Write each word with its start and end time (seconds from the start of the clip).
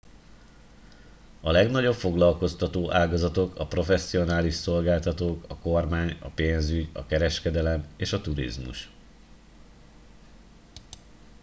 a 1.41 1.51
legnagyobb 1.51 1.93
foglalkoztató 1.93 2.91
ágazatok 2.93 3.55
a 3.55 3.67
professzionális 3.67 4.53
szolgáltatók 4.53 5.45
a 5.47 5.57
kormány 5.57 6.17
a 6.21 6.27
pénzügy 6.29 6.89
a 6.93 7.05
kereskedelem 7.05 7.85
és 7.97 8.13
a 8.13 8.21
turizmus 8.21 8.89